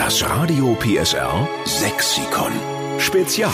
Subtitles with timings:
[0.00, 2.52] Das Radio PSR Sexikon.
[2.98, 3.52] Spezial.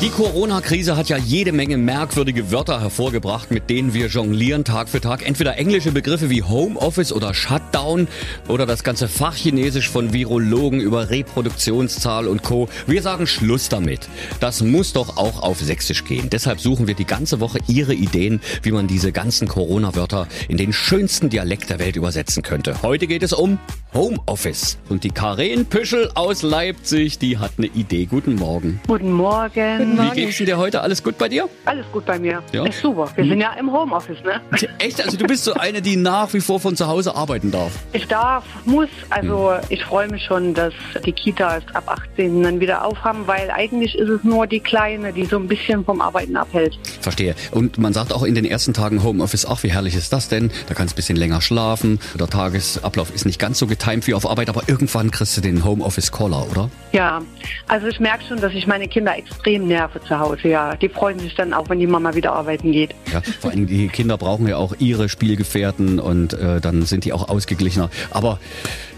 [0.00, 5.00] Die Corona-Krise hat ja jede Menge merkwürdige Wörter hervorgebracht, mit denen wir jonglieren Tag für
[5.00, 5.26] Tag.
[5.26, 8.06] Entweder englische Begriffe wie Homeoffice oder Shutdown
[8.46, 12.68] oder das ganze Fachchinesisch von Virologen über Reproduktionszahl und Co.
[12.86, 14.08] Wir sagen Schluss damit.
[14.38, 16.30] Das muss doch auch auf Sächsisch gehen.
[16.30, 20.72] Deshalb suchen wir die ganze Woche Ihre Ideen, wie man diese ganzen Corona-Wörter in den
[20.72, 22.82] schönsten Dialekt der Welt übersetzen könnte.
[22.82, 23.58] Heute geht es um
[23.92, 24.78] Homeoffice.
[24.88, 28.06] Und die Karen Püschel aus Leipzig, die hat eine Idee.
[28.06, 28.80] Guten Morgen.
[28.86, 29.98] Guten Morgen.
[29.98, 30.80] Wie geht's denn dir heute?
[30.80, 31.48] Alles gut bei dir?
[31.64, 32.42] Alles gut bei mir.
[32.52, 32.64] Ja?
[32.66, 33.10] Ist super.
[33.16, 34.40] Wir sind ja im Homeoffice, ne?
[34.78, 35.04] Echt?
[35.04, 37.72] Also du bist so eine, die nach wie vor von zu Hause arbeiten darf.
[37.92, 40.72] Ich darf, muss, also ich freue mich schon, dass
[41.04, 45.24] die Kitas ab 18 dann wieder aufhaben, weil eigentlich ist es nur die Kleine, die
[45.24, 46.78] so ein bisschen vom Arbeiten abhält.
[47.00, 47.34] Verstehe.
[47.50, 50.52] Und man sagt auch in den ersten Tagen Homeoffice, ach, wie herrlich ist das denn?
[50.68, 51.98] Da kannst du ein bisschen länger schlafen.
[52.18, 55.64] Der Tagesablauf ist nicht ganz so getimt wie auf Arbeit, aber irgendwann kriegst du den
[55.64, 56.70] Homeoffice-Caller, oder?
[56.92, 57.22] Ja,
[57.66, 60.76] also ich merke schon, dass ich meine Kinder extrem nerve zu Hause, ja.
[60.76, 62.94] Die freuen sich dann auch, wenn die Mama wieder arbeiten geht.
[63.12, 67.12] Ja, vor allem die Kinder brauchen ja auch ihre Spielgefährten und äh, dann sind die
[67.12, 67.90] auch ausgeglichener.
[68.10, 68.38] Aber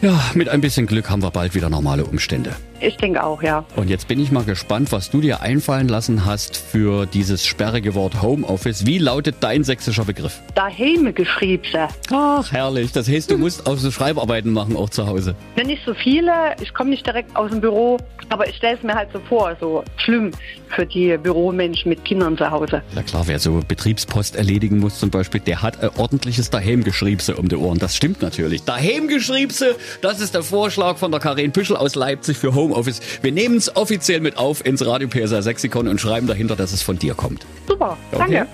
[0.00, 2.56] ja, mit ein bisschen Glück haben wir bald wieder normale Umstände.
[2.84, 3.64] Ich denke auch, ja.
[3.76, 7.94] Und jetzt bin ich mal gespannt, was du dir einfallen lassen hast für dieses sperrige
[7.94, 8.84] Wort Homeoffice.
[8.86, 10.40] Wie lautet dein sächsischer Begriff?
[10.56, 11.62] Daheim geschrieben.
[12.10, 12.90] Ach, herrlich.
[12.90, 15.36] Das heißt, du musst auch so Schreibarbeiten machen, auch zu Hause.
[15.56, 16.56] Ja, nicht so viele.
[16.60, 17.98] Ich komme nicht direkt aus dem Büro,
[18.30, 20.32] aber ich stelle es mir halt so vor, so schlimm
[20.70, 22.82] für die Büromenschen mit Kindern zu Hause.
[22.94, 27.48] Na klar, wer so Betriebspost erledigen muss zum Beispiel, der hat ein ordentliches Daheimgeschriebse um
[27.48, 27.78] die Ohren.
[27.78, 28.64] Das stimmt natürlich.
[28.64, 33.00] Daheimgeschriebse, das ist der Vorschlag von der Karin Püschel aus Leipzig für Homeoffice.
[33.20, 36.82] Wir nehmen es offiziell mit auf ins Radio PSR Sexikon und schreiben dahinter, dass es
[36.82, 37.46] von dir kommt.
[37.68, 38.46] Super, danke.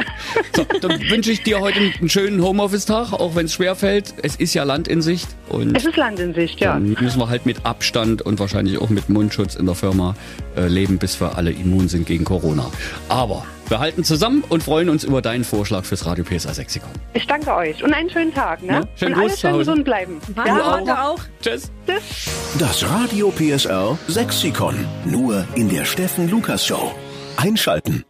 [0.55, 4.15] So, dann wünsche ich dir heute einen schönen Homeoffice-Tag, auch wenn es schwer fällt.
[4.23, 6.75] Es ist ja Land in Sicht und Es ist Land in Sicht, ja.
[6.75, 10.15] dann müssen wir halt mit Abstand und wahrscheinlich auch mit Mundschutz in der Firma
[10.57, 12.71] äh, leben, bis wir alle immun sind gegen Corona.
[13.09, 16.91] Aber wir halten zusammen und freuen uns über deinen Vorschlag fürs Radio PSA Sexikon.
[17.15, 18.73] Ich danke euch und einen schönen Tag, ne?
[18.73, 20.21] Ja, schönen und alle Gruß zu schön gesund bleiben.
[20.37, 21.21] Ja, danke auch.
[21.43, 21.71] Tschüss.
[21.87, 22.59] Tschüss.
[22.59, 24.75] Das Radio PSR Sexikon.
[25.05, 26.95] Nur in der Steffen Lukas Show.
[27.37, 28.05] Einschalten.